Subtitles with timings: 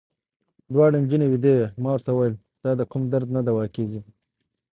[0.73, 4.01] دواړې نجونې وېدې وې، ما ورته وویل: دا د کوم درد نه دوا کېږي.